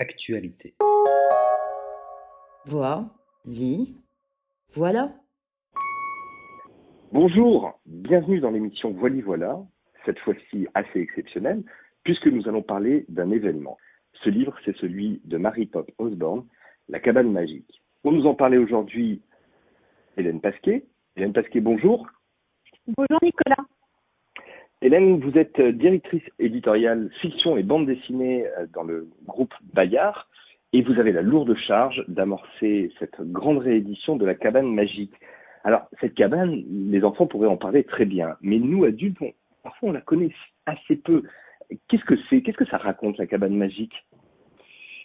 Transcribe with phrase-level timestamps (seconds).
[0.00, 0.72] Actualité.
[2.64, 3.04] Vois,
[3.44, 3.94] lis,
[4.72, 5.12] voilà.
[7.12, 9.60] Bonjour, bienvenue dans l'émission Voili Voilà,
[10.06, 11.62] cette fois-ci assez exceptionnelle,
[12.02, 13.76] puisque nous allons parler d'un événement.
[14.24, 16.46] Ce livre, c'est celui de Mary Pop Osborne,
[16.88, 17.82] La cabane magique.
[18.02, 19.20] Pour nous en parler aujourd'hui,
[20.16, 20.86] Hélène Pasquet.
[21.14, 22.06] Hélène Pasquet, bonjour.
[22.86, 23.66] Bonjour Nicolas.
[24.82, 30.26] Hélène, vous êtes directrice éditoriale fiction et bande dessinée euh, dans le groupe Bayard
[30.72, 35.12] et vous avez la lourde charge d'amorcer cette grande réédition de la cabane magique.
[35.64, 39.18] Alors, cette cabane, les enfants pourraient en parler très bien, mais nous, adultes,
[39.62, 40.32] parfois on la connaît
[40.64, 41.24] assez peu.
[41.88, 42.40] Qu'est-ce que c'est?
[42.40, 44.06] Qu'est-ce que ça raconte, la cabane magique?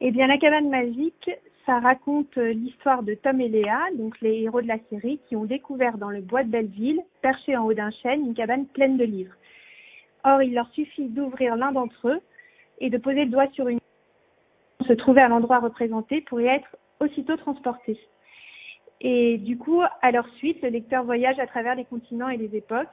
[0.00, 1.30] Eh bien, la cabane magique,
[1.64, 5.36] ça raconte euh, l'histoire de Tom et Léa, donc les héros de la série, qui
[5.36, 8.96] ont découvert dans le bois de Belleville, perché en haut d'un chêne, une cabane pleine
[8.96, 9.34] de livres.
[10.24, 12.20] Or, il leur suffit d'ouvrir l'un d'entre eux
[12.78, 13.78] et de poser le doigt sur une
[14.86, 17.98] se trouver à l'endroit représenté pour y être aussitôt transporté.
[19.00, 22.56] Et du coup, à leur suite, le lecteur voyage à travers les continents et les
[22.56, 22.88] époques.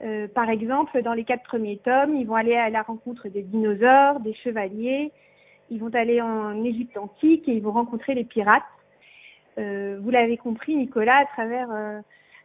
[0.00, 3.42] Euh, par exemple, dans les quatre premiers tomes, ils vont aller à la rencontre des
[3.42, 5.12] dinosaures, des chevaliers,
[5.70, 8.62] ils vont aller en Égypte antique et ils vont rencontrer les pirates.
[9.58, 12.00] Euh, vous l'avez compris, Nicolas, à travers, euh,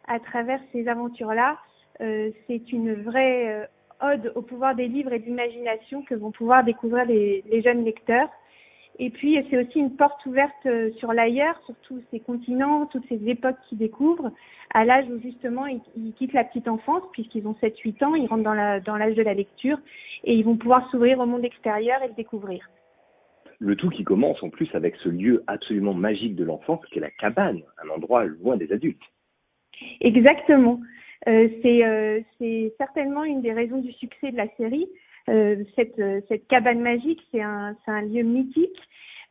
[0.08, 1.58] à travers ces aventures-là,
[2.00, 3.66] euh, c'est une vraie euh,
[4.12, 7.84] ode au pouvoir des livres et de l'imagination que vont pouvoir découvrir les, les jeunes
[7.84, 8.28] lecteurs.
[8.98, 13.06] Et puis, c'est aussi une porte ouverte euh, sur l'ailleurs, sur tous ces continents, toutes
[13.08, 14.30] ces époques qu'ils découvrent,
[14.72, 18.28] à l'âge où justement ils, ils, quittent la petite enfance, puisqu'ils ont 7-8 ans, ils
[18.28, 19.78] rentrent dans l'âge dans de la lecture,
[20.22, 22.70] et ils vont pouvoir s'ouvrir au monde extérieur et le découvrir.
[23.58, 27.02] Le tout qui commence en plus avec ce lieu absolument magique de l'enfance, qui est
[27.02, 29.02] la cabane, un endroit loin des adultes.
[30.00, 30.80] Exactement.
[31.26, 32.20] Euh, c'est euh,
[32.78, 34.88] certainement une des raisons du succès de la série.
[35.28, 38.78] Euh, cette, cette cabane magique, c'est un, un lieu mythique.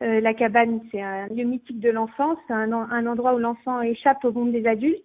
[0.02, 3.80] Euh, la cabane, c'est un lieu mythique de l'enfance, c'est un, un, endroit où l'enfant
[3.80, 5.04] échappe au monde des adultes,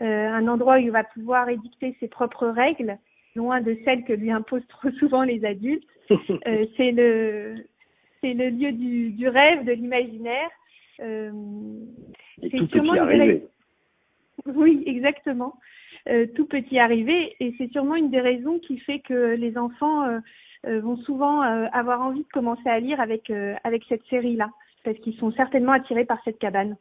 [0.00, 2.98] euh, un endroit où il va pouvoir édicter ses propres règles,
[3.34, 5.86] loin de celles que lui imposent trop souvent les adultes.
[6.08, 7.56] c'est le
[8.22, 10.50] c'est le lieu du, du rêve, de l'imaginaire.
[11.00, 11.30] Euh,
[12.40, 13.42] c'est sûrement une des...
[14.46, 15.54] Oui, exactement.
[16.08, 20.04] Euh, tout petit arrivé, et c'est sûrement une des raisons qui fait que les enfants
[20.04, 20.18] euh,
[20.66, 23.30] euh vont souvent avoir envie de commencer à lire avec
[23.64, 24.50] avec cette série-là,
[24.84, 26.76] parce qu'ils sont certainement attirés par cette cabane.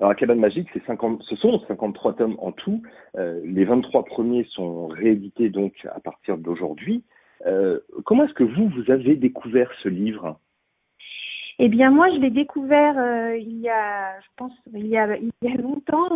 [0.00, 2.82] Alors, la cabane magique, c'est 50, ce sont 53 tomes en tout.
[3.14, 7.04] les 23 premiers sont réédités donc à partir d'aujourd'hui.
[7.44, 10.38] Euh, comment est-ce que vous, vous avez découvert ce livre?
[11.58, 15.16] Eh bien, moi, je l'ai découvert euh, il y a, je pense, il y a,
[15.16, 16.08] il y a longtemps,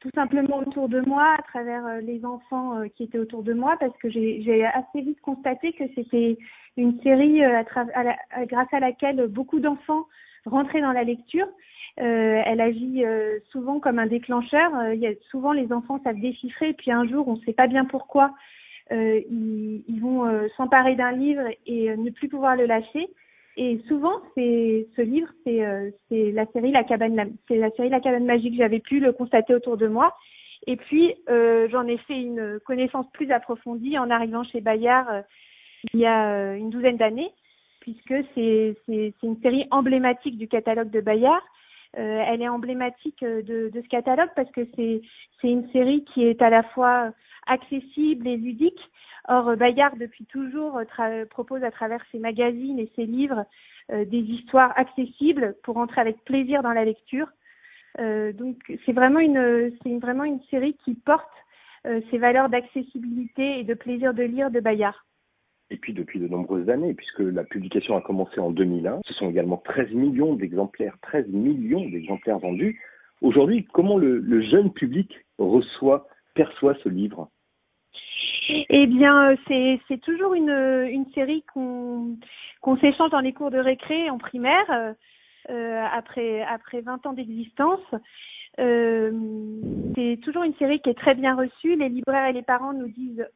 [0.00, 3.76] tout simplement autour de moi, à travers euh, les enfants qui étaient autour de moi,
[3.78, 6.38] parce que j'ai assez vite constaté que c'était
[6.76, 7.64] une série à
[7.94, 8.16] à la,
[8.46, 10.06] grâce à laquelle beaucoup d'enfants
[10.46, 11.48] rentraient dans la lecture.
[11.96, 13.02] elle agit
[13.50, 14.92] souvent comme un déclencheur.
[14.92, 17.52] il y a, souvent, les enfants savent déchiffrer, et puis un jour, on ne sait
[17.52, 18.32] pas bien pourquoi
[18.90, 23.08] euh, ils, ils, vont euh, s'emparer d'un livre et euh, ne plus pouvoir le lâcher.
[23.60, 27.98] Et souvent, c'est ce livre, c'est euh, la série La cabane, c'est la série La
[27.98, 28.54] cabane magique.
[28.56, 30.16] J'avais pu le constater autour de moi.
[30.68, 35.24] Et puis, euh, j'en ai fait une connaissance plus approfondie en arrivant chez Bayard
[35.92, 37.32] il y a une douzaine d'années,
[37.80, 41.42] puisque c'est une série emblématique du catalogue de Bayard.
[41.98, 45.00] Euh, elle est emblématique de, de ce catalogue parce que c'est
[45.42, 47.12] une série qui est à la fois
[47.46, 48.80] accessible et ludique.
[49.28, 50.80] Or, Bayard, depuis toujours,
[51.30, 53.44] propose à travers ses magazines et ses livres
[53.90, 57.28] euh, des histoires accessibles pour entrer avec plaisir dans la lecture.
[58.00, 61.24] Euh, donc, c'est vraiment une, c'est vraiment une série qui porte
[61.86, 65.06] euh, ces valeurs d'accessibilité et de plaisir de lire de Bayard.
[65.70, 69.30] Et puis depuis de nombreuses années, puisque la publication a commencé en 2001, ce sont
[69.30, 72.80] également 13 millions d'exemplaires, 13 millions d'exemplaires vendus.
[73.22, 77.30] Aujourd'hui, comment le jeune public reçoit, perçoit ce livre?
[78.48, 80.50] Eh bien, euh, c'est toujours une,
[80.90, 82.16] une série qu'on
[82.80, 84.92] s'échange dans les cours de récré en primaire euh,
[85.50, 87.80] euh après après 20 ans d'existence.
[88.56, 91.76] C'est toujours une série qui est très bien reçue.
[91.76, 93.26] Les libraires et les parents nous disent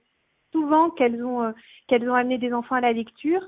[0.50, 1.52] souvent qu'elles ont
[1.90, 3.42] ont amené des enfants à la lecture.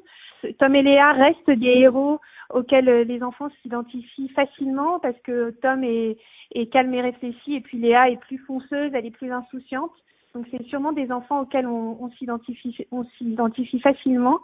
[0.58, 6.16] Tom et Léa restent des héros auxquels les enfants s'identifient facilement parce que Tom est,
[6.54, 9.92] est calme et réfléchi et puis Léa est plus fonceuse, elle est plus insouciante.
[10.34, 14.40] Donc c'est sûrement des enfants auxquels on, on s'identifie on s'identifie facilement.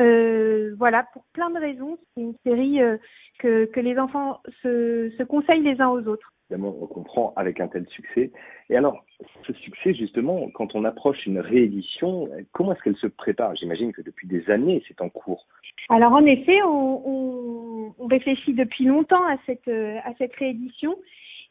[0.00, 2.96] Euh, voilà, pour plein de raisons, c'est une série euh,
[3.38, 6.32] que, que les enfants se, se conseillent les uns aux autres.
[6.50, 8.32] Évidemment, on comprend avec un tel succès.
[8.70, 9.04] Et alors,
[9.46, 13.54] ce succès, justement, quand on approche une réédition, comment est-ce qu'elle se prépare?
[13.54, 15.46] J'imagine que depuis des années, c'est en cours.
[15.90, 20.96] Alors en effet, on, on, on, réfléchit depuis longtemps à cette, à cette réédition.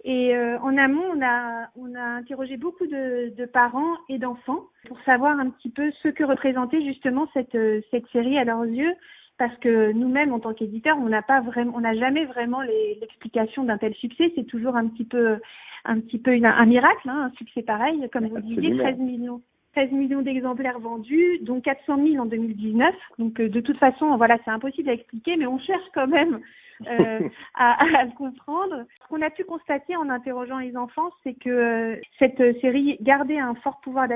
[0.05, 4.65] Et euh, en amont, on a, on a interrogé beaucoup de, de parents et d'enfants
[4.87, 7.57] pour savoir un petit peu ce que représentait justement cette,
[7.89, 8.93] cette série à leurs yeux,
[9.37, 13.63] parce que nous-mêmes, en tant qu'éditeurs, on n'a pas vraiment, on n'a jamais vraiment l'explication
[13.63, 14.31] d'un tel succès.
[14.35, 15.37] C'est toujours un petit peu,
[15.85, 19.41] un petit peu une, un miracle, hein, un succès pareil, comme vous disiez, 13 millions.
[19.73, 22.93] 13 millions d'exemplaires vendus, dont 400 000 en 2019.
[23.17, 26.39] Donc euh, de toute façon, voilà, c'est impossible à expliquer, mais on cherche quand même
[26.87, 27.19] euh,
[27.55, 28.85] à, à, le comprendre.
[29.03, 33.39] Ce qu'on a pu constater en interrogeant les enfants, c'est que euh, cette série gardait
[33.39, 34.07] un fort pouvoir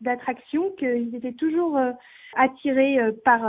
[0.00, 1.92] d'attraction, qu'ils étaient toujours euh,
[2.36, 3.40] attirés par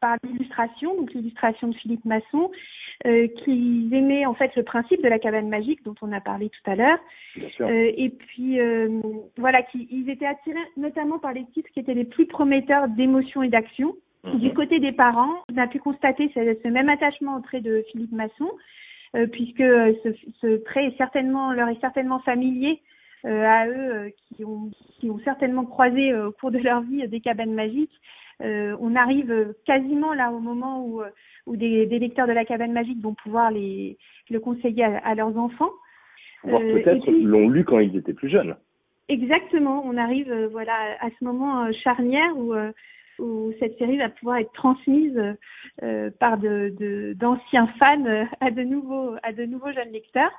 [0.00, 2.50] par l'illustration, donc l'illustration de Philippe Masson,
[3.02, 6.70] qu'ils aimaient en fait le principe de la cabane magique dont on a parlé tout
[6.70, 6.98] à l'heure,
[7.70, 8.58] et puis
[9.38, 13.48] voilà, qu'ils étaient attirés notamment par les titres qui étaient les plus prometteurs d'émotion et
[13.48, 13.94] d'action.
[14.24, 14.54] Du mhm.
[14.54, 18.12] côté des parents, on a pu constater ce, ce même attachement au trait de Philippe
[18.12, 18.50] Masson,
[19.16, 20.10] euh, puisque euh, ce,
[20.40, 22.82] ce, trait est certainement, leur est certainement familier
[23.24, 27.06] euh, à eux euh, qui, ont, qui ont certainement croisé au cours de leur vie
[27.08, 27.98] des cabanes magiques.
[28.42, 31.02] On arrive quasiment là au moment où,
[31.46, 33.98] où des, des, lecteurs de la cabane magique vont pouvoir les,
[34.30, 35.70] le conseiller à, à leurs enfants.
[36.44, 38.56] Voire peut-être l'ont lu quand ils étaient plus jeunes.
[39.08, 42.54] Exactement, on arrive voilà à ce moment charnière où
[43.20, 45.20] où cette série va pouvoir être transmise
[45.82, 50.32] euh, par de, d'anciens fans à de nouveaux à de nouveaux jeunes lecteurs.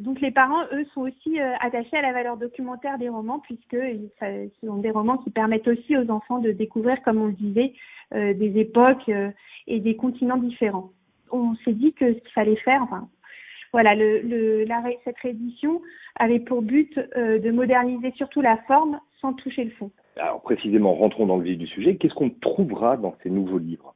[0.00, 3.76] Donc les parents, eux, sont aussi euh, attachés à la valeur documentaire des romans puisque
[3.76, 7.74] ce sont des romans qui permettent aussi aux enfants de découvrir, comme on le disait,
[8.14, 9.10] euh, des époques
[9.66, 10.90] et des continents différents.
[11.30, 13.08] On s'est dit que ce qu'il fallait faire, enfin
[13.72, 14.66] voilà, le, le,
[15.04, 15.80] cette réédition
[16.16, 19.90] avait pour but de moderniser surtout la forme sans toucher le fond.
[20.16, 21.96] Alors précisément, rentrons dans le vif du sujet.
[21.96, 23.94] Qu'est-ce qu'on trouvera dans ces nouveaux livres?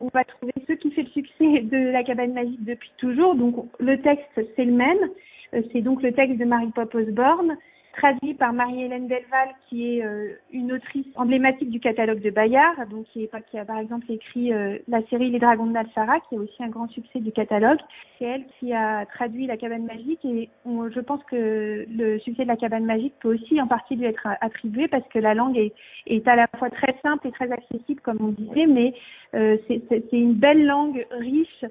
[0.00, 3.34] On va trouver ce qui fait le succès de la cabane magique depuis toujours.
[3.34, 5.10] Donc le texte, c'est le même.
[5.54, 7.56] Euh, c'est donc le texte de Marie Pop Osborne
[7.96, 13.06] traduit par Marie-Hélène Delval, qui est euh, une autrice emblématique du catalogue de Bayard, donc
[13.06, 16.34] qui, est, qui a par exemple écrit euh, la série Les Dragons de Nalsara, qui
[16.34, 17.78] est aussi un grand succès du catalogue.
[18.18, 22.48] C'est elle qui a traduit La Cabane Magique et je pense que le succès de
[22.48, 25.72] La Cabane Magique peut aussi en partie lui être attribué parce que la langue est,
[26.06, 28.94] est à la fois très simple et très accessible, comme on disait, mais
[29.34, 31.64] euh, c'est une belle langue riche.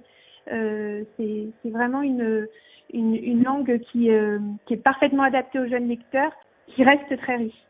[0.48, 2.48] c'est vraiment une
[2.92, 6.32] une, une langue qui, euh, qui est parfaitement adaptée aux jeunes lecteurs,
[6.68, 7.64] qui reste très riche.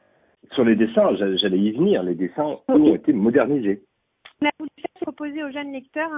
[0.52, 3.84] Sur les dessins, j'allais y venir, les dessins ont été modernisés.
[4.42, 4.70] On a voulu
[5.02, 6.12] proposer aux jeunes lecteurs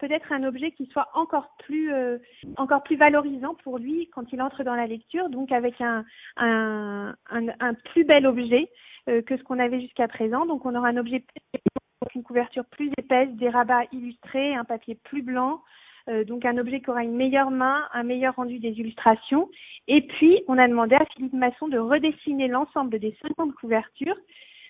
[0.00, 2.18] peut-être un objet qui soit encore plus euh,
[2.56, 6.04] encore plus valorisant pour lui quand il entre dans la lecture, donc avec un
[6.36, 8.70] un, un, un plus bel objet
[9.08, 10.46] euh, que ce qu'on avait jusqu'à présent.
[10.46, 14.94] Donc on aura un objet avec une couverture plus épaisse, des rabats illustrés, un papier
[15.04, 15.60] plus blanc,
[16.08, 19.48] euh, donc un objet qui aura une meilleure main, un meilleur rendu des illustrations.
[19.88, 24.16] Et puis, on a demandé à Philippe Masson de redessiner l'ensemble des 50 couvertures,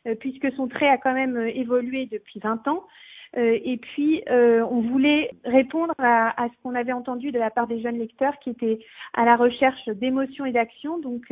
[0.06, 2.85] euh, puisque son trait a quand même euh, évolué depuis 20 ans.
[3.37, 7.99] et puis, on voulait répondre à, ce qu'on avait entendu de la part des jeunes
[7.99, 8.79] lecteurs qui étaient
[9.12, 10.99] à la recherche d'émotions et d'action.
[10.99, 11.31] Donc,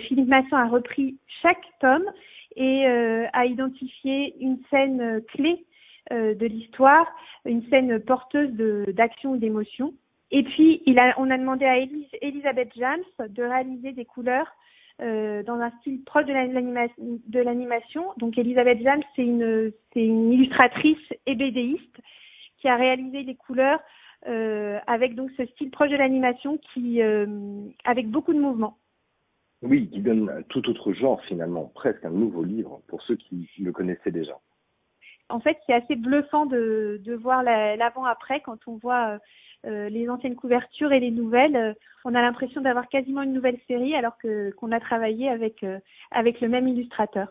[0.00, 2.10] Philippe Masson a repris chaque tome
[2.56, 2.86] et
[3.32, 5.64] a identifié une scène clé
[6.10, 7.06] de l'histoire,
[7.44, 8.50] une scène porteuse
[8.88, 9.94] d'action ou d'émotion.
[10.30, 10.82] Et puis,
[11.18, 11.78] on a demandé à
[12.22, 14.50] Elisabeth James de réaliser des couleurs
[15.00, 18.04] euh, dans un style proche de l'animation.
[18.18, 22.00] Donc, Elisabeth James, c'est une, illustratrice et BDiste
[22.58, 23.80] qui a réalisé des couleurs
[24.28, 27.26] euh, avec donc ce style proche de l'animation qui, euh,
[27.84, 28.78] avec beaucoup de mouvements.
[29.62, 33.48] Oui, qui donne un tout autre genre finalement, presque un nouveau livre pour ceux qui
[33.58, 34.38] le connaissaient déjà
[35.28, 39.18] en fait, c'est assez bluffant de, de voir l'avant-après quand on voit
[39.64, 41.54] euh, les anciennes couvertures et les nouvelles.
[41.54, 41.72] Euh,
[42.04, 45.78] on a l'impression d'avoir quasiment une nouvelle série alors que qu'on a travaillé avec euh,
[46.10, 47.28] avec le même illustrateur.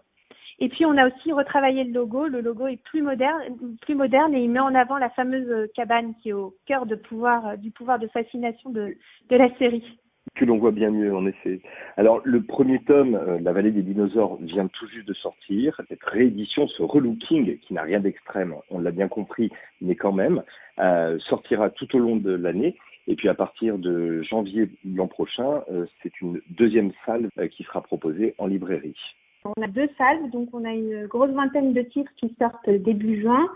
[0.59, 2.27] Et puis on a aussi retravaillé le logo.
[2.27, 3.41] Le logo est plus moderne,
[3.81, 6.95] plus moderne et il met en avant la fameuse cabane qui est au cœur de
[6.95, 8.95] pouvoir du pouvoir de fascination de
[9.29, 9.99] de la série
[10.41, 11.61] que l'on voit bien mieux en effet.
[11.97, 15.79] Alors le premier tome, euh, La vallée des dinosaures, vient tout juste de sortir.
[15.87, 20.41] Cette réédition, ce relooking, qui n'a rien d'extrême, on l'a bien compris, mais quand même,
[20.79, 22.75] euh, sortira tout au long de l'année.
[23.07, 27.81] Et puis à partir de janvier l'an prochain, euh, c'est une deuxième salle qui sera
[27.81, 28.97] proposée en librairie.
[29.45, 33.21] On a deux salles, donc on a une grosse vingtaine de titres qui sortent début
[33.21, 33.47] juin,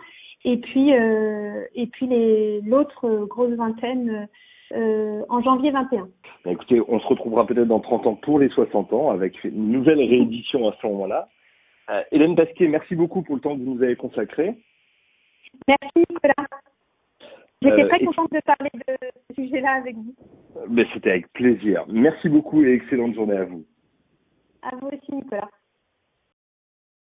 [0.43, 2.09] et puis et puis
[2.63, 4.27] l'autre grosse vingtaine
[4.75, 6.07] euh, en janvier 21.
[6.43, 9.71] Bah, écoutez, on se retrouvera peut-être dans 30 ans pour les 60 ans avec une
[9.71, 11.29] nouvelle réédition à ce moment-là.
[11.89, 14.55] Euh, Hélène Basquet, merci beaucoup pour le temps que vous nous avez consacré.
[15.67, 16.47] Merci Nicolas.
[17.61, 20.15] J'étais euh, très contente de parler de ce sujet-là avec vous.
[20.69, 21.85] Mais c'était avec plaisir.
[21.87, 23.63] Merci beaucoup et excellente journée à vous.
[24.61, 25.49] À vous aussi Nicolas.